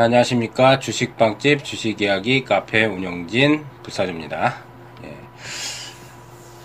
[0.00, 0.78] 자, 안녕하십니까.
[0.78, 4.56] 주식빵집 주식이야기 카페 운영진 불사조입니다.
[5.04, 5.14] 예.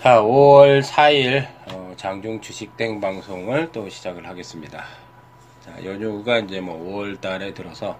[0.02, 4.86] 자, 5월 4일 어, 장중 주식땡 방송을 또 시작을 하겠습니다.
[5.60, 7.98] 자, 연휴가 이제 뭐 5월 달에 들어서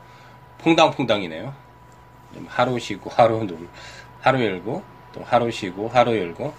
[0.57, 1.53] 퐁당퐁당이네요.
[2.47, 3.69] 하루 쉬고 하루 놀,
[4.23, 6.55] 하루 열고 또 하루 쉬고 하루 열고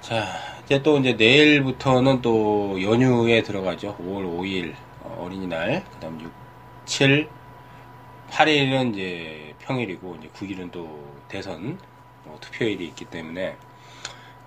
[0.00, 0.26] 자,
[0.64, 3.96] 이제 또 이제 내일부터는 또 연휴에 들어가죠.
[3.98, 4.74] 5월 5일
[5.04, 6.32] 어, 어린이날, 그 다음 6,
[6.86, 7.28] 7,
[8.32, 11.78] 8일은 이제 평일이고, 이제 9일은 또 대선
[12.24, 13.56] 뭐 투표일이 있기 때문에,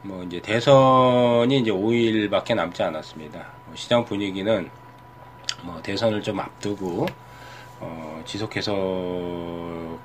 [0.02, 3.48] 뭐 이제 대선이 이제 5일밖에 남지 않았습니다.
[3.68, 4.70] 뭐 시장 분위기는
[5.62, 7.06] 뭐 대선을 좀 앞두고,
[7.80, 8.74] 어, 지속해서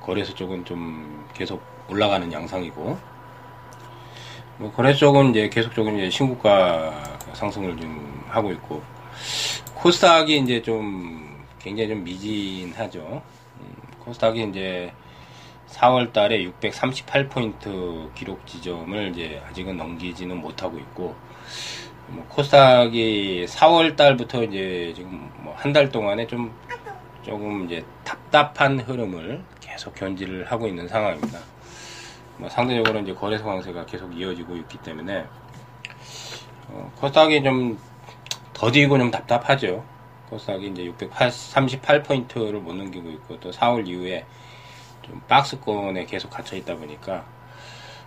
[0.02, 2.98] 거래소 쪽은 좀 계속 올라가는 양상이고,
[4.58, 8.82] 뭐 거래 쪽은 이제 계속적으로 이제 신고가 상승을 좀 하고 있고,
[9.74, 11.29] 코스닥이 이제 좀
[11.60, 13.22] 굉장히 좀 미진하죠.
[14.00, 14.92] 코스닥이 이제
[15.68, 21.14] 4월 달에 638포인트 기록 지점을 이제 아직은 넘기지는 못하고 있고,
[22.08, 26.52] 뭐 코스닥이 4월 달부터 이제 지금 뭐 한 달 동안에 좀
[27.22, 31.38] 조금 이제 답답한 흐름을 계속 견지를 하고 있는 상황입니다.
[32.38, 35.26] 뭐 상대적으로 이제 거래소 강세가 계속 이어지고 있기 때문에
[36.68, 37.78] 어, 코스닥이 좀
[38.54, 39.84] 더디고 좀 답답하죠.
[40.30, 44.24] 코스닥이 이제 638포인트를 못 넘기고 있고 또 4월 이후에
[45.02, 47.24] 좀 박스권에 계속 갇혀 있다 보니까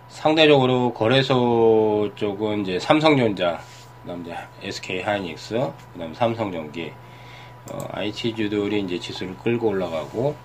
[0.08, 3.60] 상대적으로 거래소 쪽은 이제 삼성전자,
[4.02, 6.92] 그다음 이제 SK 하이닉스, 그다음 삼성전기,
[7.70, 10.36] 어, IT주들이 이제 지수를 끌고 올라가고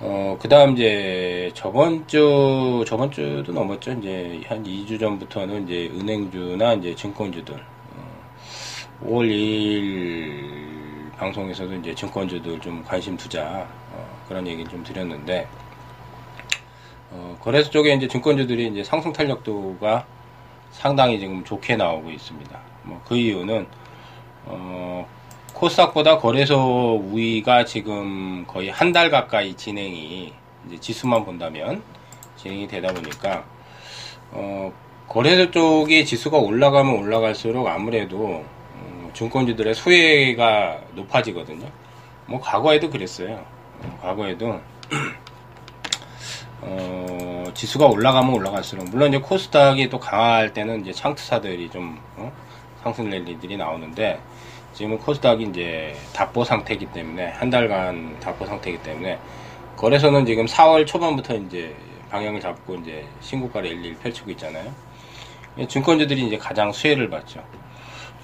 [0.00, 3.92] 어, 그 다음 이제 저번 주, 저번 주도 넘었죠.
[3.92, 10.63] 이제 한 2주 전부터는 이제 은행주나 이제 증권주들, 어, 5월 2일
[11.16, 15.46] 방송에서도 이제 증권주들 좀 관심 투자, 어, 그런 얘기 좀 드렸는데,
[17.10, 20.06] 어, 거래소 쪽에 이제 증권주들이 이제 상승 탄력도가
[20.70, 22.58] 상당히 지금 좋게 나오고 있습니다.
[22.84, 23.66] 뭐 그 이유는,
[24.46, 25.06] 어,
[25.54, 30.32] 코스닥보다 거래소 우위가 지금 거의 한 달 가까이 진행이
[30.66, 31.82] 이제 지수만 본다면
[32.36, 33.44] 진행이 되다 보니까
[34.32, 34.72] 어,
[35.08, 38.44] 거래소 쪽이 지수가 올라가면 올라갈수록 아무래도 음,
[39.14, 41.66] 증권주들의 수혜가 높아지거든요.
[42.26, 43.44] 뭐 과거에도 그랬어요.
[43.82, 44.60] 어, 과거에도
[46.60, 52.32] 어, 지수가 올라가면 올라갈수록 물론 이제 코스닥이 또 강할 때는 이제 창투사들이 좀 어?
[52.82, 54.20] 상승 랠리들이 나오는데
[54.72, 59.18] 지금은 코스닥이 이제 답보 상태이기 때문에 한 달간 답보 상태이기 때문에
[59.76, 61.74] 거래소는 지금 4월 초반부터 이제
[62.10, 64.72] 방향을 잡고 이제 신고가 랠리를 펼치고 있잖아요.
[65.68, 67.44] 증권주들이 이제 가장 수혜를 받죠.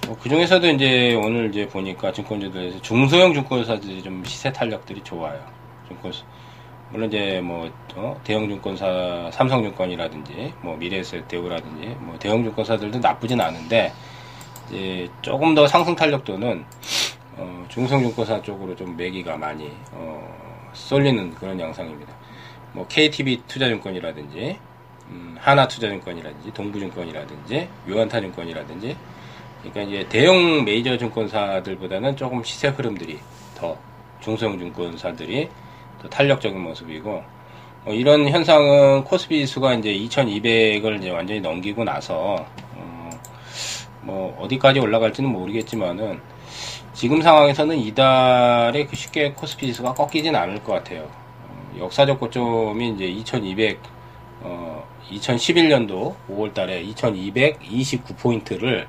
[0.07, 5.41] 뭐 그 중에서도 이제 오늘 이제 보니까 증권주들에서 중소형 증권사들이 좀 시세 탄력들이 좋아요.
[5.89, 6.13] 증권
[6.91, 8.21] 물론 이제 뭐 어?
[8.25, 13.93] 대형 증권사 삼성증권이라든지 뭐 미래에셋 대우라든지 뭐 대형 증권사들도 나쁘진 않은데
[14.69, 16.65] 이제 조금 더 상승 탄력도는
[17.37, 22.13] 어, 중성증권사 쪽으로 좀 매기가 많이 어, 쏠리는 그런 양상입니다.
[22.73, 24.59] 뭐 KTB 투자증권이라든지
[25.11, 28.97] 음, 하나투자증권이라든지 동부증권이라든지 요한타증권이라든지
[29.63, 33.19] 그러니까 이제 대형 메이저 증권사들보다는 조금 시세 흐름들이
[33.55, 33.77] 더
[34.21, 35.49] 중소형 증권사들이
[36.01, 37.23] 더 탄력적인 모습이고
[37.87, 42.45] 어, 이런 현상은 코스피 지수가 이제 2200을 이제 완전히 넘기고 나서
[44.03, 46.21] 뭐 어디까지 올라갈지는 모르겠지만은
[46.93, 51.03] 지금 상황에서는 이달에 그 쉽게 코스피 지수가 꺾이진 않을 것 같아요.
[51.03, 53.81] 어, 역사적 고점이 이제 2200,
[54.43, 58.87] 어, 2011년도 5월 달에 2229포인트를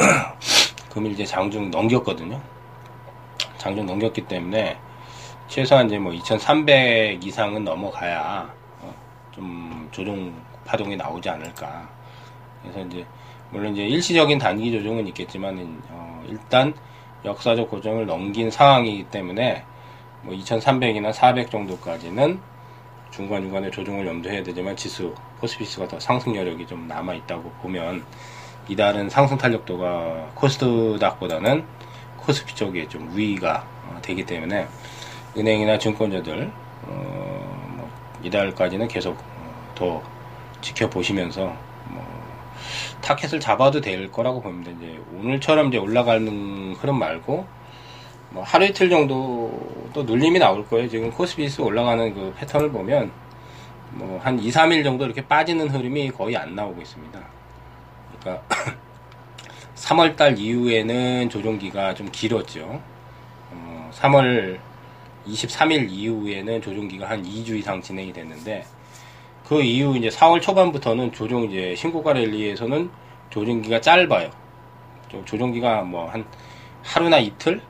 [0.90, 2.40] 금일 이제 장중 넘겼거든요.
[3.58, 4.78] 장중 넘겼기 때문에
[5.48, 8.94] 최소한 이제 뭐 2300 이상은 넘어가야 어,
[9.32, 10.32] 좀 조정
[10.64, 11.88] 파동이 나오지 않을까.
[12.62, 13.06] 그래서 이제
[13.50, 16.72] 물론 이제 일시적인 단기 조정은 있겠지만 어, 일단
[17.24, 19.64] 역사적 고정을 넘긴 상황이기 때문에
[20.22, 22.40] 뭐 2,300이나 400 정도까지는
[23.10, 28.04] 중간중간에 조정을 염두해야 되지만 지수 코스피스가 더 상승 여력이 좀 남아 있다고 보면
[28.70, 31.64] 이달은 상승 탄력도가 코스닥보다는
[32.16, 34.66] 코스피 쪽에 좀 우위가 어, 되기 때문에
[35.36, 36.50] 은행이나 증권자들
[36.82, 37.90] 어, 뭐
[38.22, 40.02] 이달까지는 계속 어, 더
[40.60, 41.70] 지켜보시면서
[43.00, 44.70] 타켓을 잡아도 될 거라고 봅니다.
[44.70, 47.46] 이제 오늘처럼 이제 올라가는 흐름 말고
[48.30, 50.88] 뭐 하루 이틀 정도 또 눌림이 나올 거예요.
[50.88, 53.10] 지금 코스피스 올라가는 그 패턴을 보면
[53.92, 57.39] 뭐 한 2, 3일 정도 이렇게 빠지는 흐름이 거의 안 나오고 있습니다.
[58.20, 58.44] 그러니까
[59.74, 62.80] 3월 달 이후에는 조종기가 좀 길었죠.
[63.50, 64.58] 어, 3월
[65.26, 68.64] 23일 이후에는 조정기가 한 2주 이상 진행이 됐는데
[69.46, 72.90] 그 이후 이제 4월 초반부터는 조정 이제 신고가 랠리에서는
[73.30, 74.30] 조정기가 짧아요.
[75.24, 76.24] 조정기가 뭐 한
[76.82, 77.60] 하루나 이틀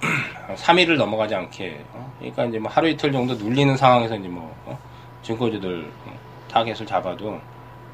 [0.56, 2.12] 3일을 넘어가지 않게 어?
[2.18, 4.78] 그러니까 이제 뭐 하루 이틀 정도 눌리는 상황에서 이제 뭐 어?
[5.22, 6.18] 증권주들 어?
[6.50, 7.38] 타겟을 잡아도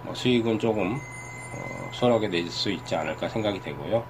[0.03, 0.99] 뭐 수익은 조금
[1.55, 4.05] 어, 수월하게 낼 수 있지 않을까 생각이 되고요.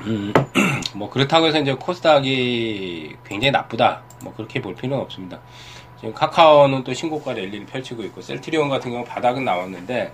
[0.00, 0.32] 음,
[0.94, 4.02] 뭐 그렇다고 해서 이제 코스닥이 굉장히 나쁘다.
[4.22, 5.40] 뭐 그렇게 볼 필요는 없습니다.
[5.98, 10.12] 지금 카카오는 또 신고가 랠리를 펼치고 있고 셀트리온 같은 경우 바닥은 나왔는데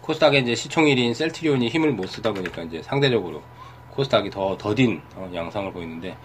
[0.00, 3.42] 코스닥의 이제 시총일인 셀트리온이 힘을 못 쓰다 보니까 이제 상대적으로
[3.90, 6.16] 코스닥이 더 더딘 어, 양상을 보이는데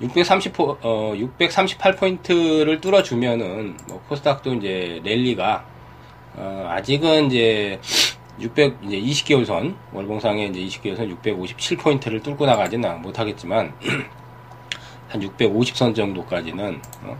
[0.00, 5.64] 630 어, 638포인트를 뚫어주면은 뭐 코스닥도 이제 랠리가
[6.34, 7.80] 어, 아직은 이제
[8.40, 13.74] 600 이제 20개월 선 월봉상에 이제 20개월 선 657포인트를 뚫고 나가지는 못하겠지만
[15.08, 17.16] 한 650선 정도까지는 어,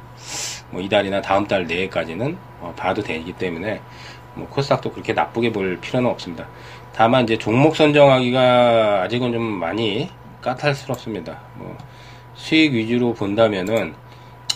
[0.70, 3.80] 뭐 이달이나 다음 달 내에까지는 어, 봐도 되기 때문에
[4.34, 6.48] 뭐 코스닥도 그렇게 나쁘게 볼 필요는 없습니다.
[6.94, 10.08] 다만 이제 종목 선정하기가 아직은 좀 많이
[10.40, 11.38] 까탈스럽습니다.
[11.56, 11.76] 뭐
[12.34, 13.94] 수익 위주로 본다면은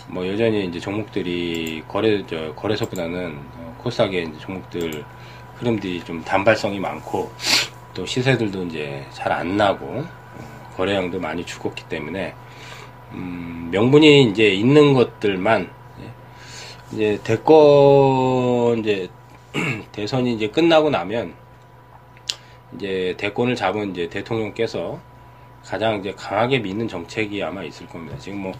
[0.07, 5.03] 뭐 여전히 이제 종목들이 거래 저 거래소보다는 어, 코스닥의 종목들
[5.55, 7.31] 흐름들이 좀 단발성이 많고
[7.93, 12.33] 또 시세들도 이제 잘 안 나고 어, 거래량도 많이 죽었기 때문에
[13.13, 15.69] 음, 명분이 이제 있는 것들만
[16.01, 16.11] 예,
[16.93, 19.09] 이제 대권 이제
[19.91, 21.33] 대선이 이제 끝나고 나면
[22.75, 24.99] 이제 대권을 잡은 이제 대통령께서
[25.63, 28.17] 가장 이제 강하게 믿는 정책이 아마 있을 겁니다.
[28.19, 28.53] 지금 뭐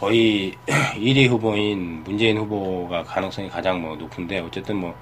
[0.00, 0.54] 거의
[0.96, 4.94] 1위 후보인 문재인 후보가 가능성이 가장 뭐 높은데 어쨌든 뭐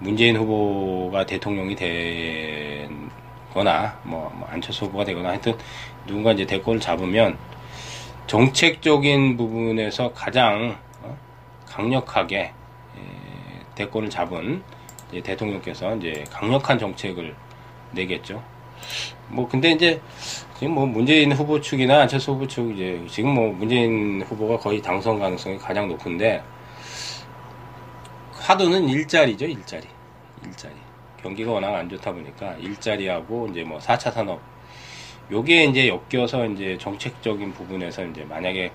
[0.00, 1.76] 문재인 후보가 대통령이
[3.54, 5.56] 되거나 뭐, 뭐 안철수 후보가 되거나 하여튼
[6.04, 7.38] 누군가 이제 대권을 잡으면
[8.26, 11.16] 정책적인 부분에서 가장 어,
[11.66, 12.52] 강력하게 예,
[13.76, 14.64] 대권을 잡은
[15.12, 17.36] 대통령께서 이제 강력한 정책을
[17.92, 18.42] 내겠죠.
[19.28, 20.00] 뭐 근데 이제
[20.60, 25.18] 지금 뭐 문재인 후보 측이나 안철수 후보 측 이제 지금 뭐 문재인 후보가 거의 당선
[25.18, 26.42] 가능성이 가장 높은데
[28.34, 29.86] 화두는 일자리죠 일자리
[30.44, 30.74] 일자리
[31.22, 34.38] 경기가 워낙 안 좋다 보니까 일자리하고 이제 뭐 4차 산업
[35.32, 38.70] 요게 이제 엮여서 이제 정책적인 부분에서 이제 만약에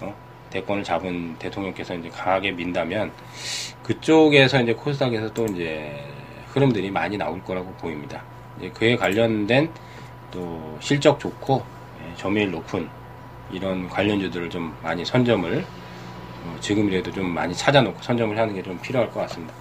[0.00, 0.14] 어?
[0.48, 3.12] 대권을 잡은 대통령께서 이제 강하게 민다면
[3.82, 6.02] 그쪽에서 이제 코스닥에서 또 이제
[6.46, 8.24] 흐름들이 많이 나올 거라고 보입니다.
[8.56, 9.70] 이제 그에 관련된
[10.30, 11.62] 또 실적 좋고
[12.02, 12.88] 예, 점유율 높은
[13.50, 15.64] 이런 관련주들을 좀 많이 선점을
[16.44, 19.54] 어, 지금이라도 좀 많이 찾아놓고 선점을 하는 게 좀 필요할 것 같습니다.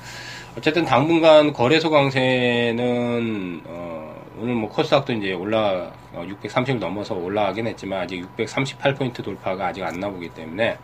[0.57, 8.01] 어쨌든 당분간 거래소 강세는 어, 오늘 뭐 코스닥도 이제 올라 어, 630을 넘어서 올라가긴 했지만
[8.01, 10.77] 아직 638포인트 돌파가 아직 안 나오기 때문에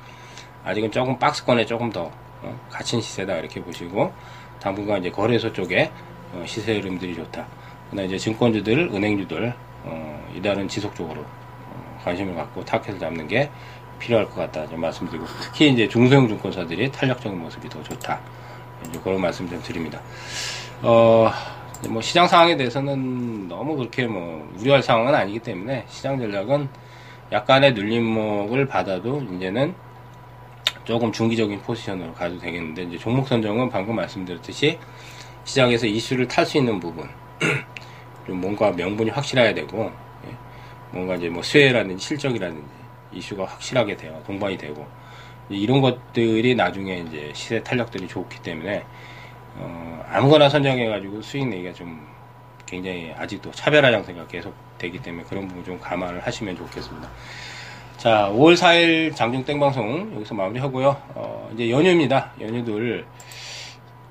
[0.64, 2.12] 아직은 조금 박스권에 조금 더
[2.42, 4.14] 어, 갇힌 시세다 이렇게 보시고
[4.60, 5.92] 당분간 이제 거래소 쪽에
[6.34, 7.48] 어, 시세 흐름들이 좋다.
[7.90, 13.50] 그러나 이제 증권주들, 은행주들 어, 이달은 지속적으로 어, 관심을 갖고 타켓을 잡는 게
[14.00, 18.20] 필요할 것 같다 좀 말씀드리고 특히 이제 중소형 증권사들이 탄력적인 모습이 더 좋다
[18.88, 20.02] 이제 그런 말씀 좀 드립니다.
[20.82, 21.32] 어,
[21.90, 26.68] 뭐 시장 상황에 대해서는 너무 그렇게 뭐 우려할 상황은 아니기 때문에 시장 전략은
[27.32, 29.74] 약간의 눌림목을 받아도 이제는
[30.84, 34.78] 조금 중기적인 포지션으로 가도 되겠는데 이제 종목 선정은 방금 말씀드렸듯이
[35.44, 37.08] 시장에서 이슈를 탈 수 있는 부분
[38.26, 39.92] 좀 뭔가 명분이 확실해야 되고
[40.28, 40.36] 예.
[40.92, 42.64] 뭔가 이제 뭐 수혜라든지 실적이라든지
[43.14, 44.88] 이슈가 확실하게 돼요 동반이 되고
[45.50, 48.84] 이런 것들이 나중에 이제 시세 탄력들이 좋기 때문에
[49.56, 52.08] 어, 아무거나 선정해가지고 수익 내기가 좀
[52.66, 57.10] 굉장히 아직도 차별화 장세가 계속 되기 때문에 그런 부분 좀 감안을 하시면 좋겠습니다.
[57.98, 60.90] 자, 5월 4일 장중 땡방송 여기서 마무리하고요.
[61.16, 62.32] 어, 이제 연휴입니다.
[62.40, 63.06] 연휴들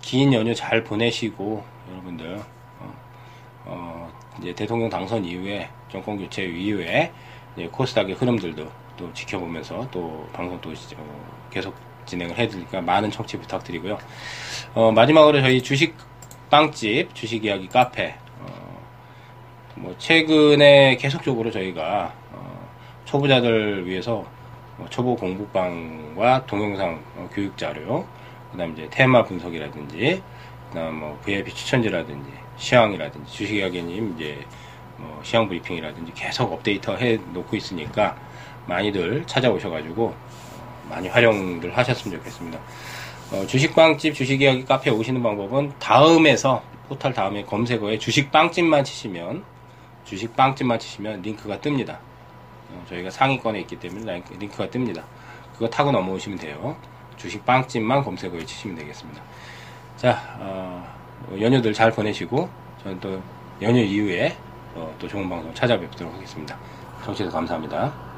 [0.03, 2.41] 긴 연휴 잘 보내시고 여러분들
[3.71, 4.11] 어, 어,
[4.41, 7.13] 이제 대통령 당선 이후에 정권 교체 이후에
[7.71, 11.75] 코스닥의 흐름들도 또 지켜보면서 또 방송 또 어, 계속
[12.05, 13.99] 진행을 해드리니까 많은 청취 부탁드리고요.
[14.75, 15.95] 어, 마지막으로 저희 주식
[16.51, 18.81] 빵집 주식 이야기 카페 어,
[19.77, 22.69] 뭐 최근에 계속적으로 저희가 어,
[23.05, 24.25] 초보자들 위해서
[24.77, 28.07] 뭐 초보 공부방과 동영상 어, 교육 자료,
[28.51, 30.23] 그다음 이제 테마 분석이라든지,
[30.75, 34.39] 뭐 VIP 추천지라든지 시황이라든지 주식 이야기님 이제
[34.97, 38.17] 뭐 시황 브리핑이라든지 계속 업데이트 해 놓고 있으니까
[38.67, 42.59] 많이들 찾아오셔가지고 어, 많이 활용들 하셨으면 좋겠습니다.
[43.33, 49.45] 어, 주식빵집 주식이야기 카페 오시는 방법은 다음에서 포탈 다음에 검색어에 주식빵집만 치시면
[50.05, 51.99] 주식빵집만 치시면 링크가 뜹니다.
[52.71, 55.03] 어, 저희가 상위권에 있기 때문에 링크- 링크가 뜹니다.
[55.55, 56.77] 그거 타고 넘어오시면 돼요.
[57.17, 59.23] 주식 빵집만 검색어에 치시면 되겠습니다.
[60.01, 60.83] 자, 어,
[61.39, 62.49] 연휴들 잘 보내시고,
[62.83, 63.23] 저는 또
[63.61, 64.35] 연휴 이후에
[64.75, 66.57] 어, 또 좋은 방송 찾아뵙도록 하겠습니다.
[67.05, 68.10] 청취해서 감사합니다.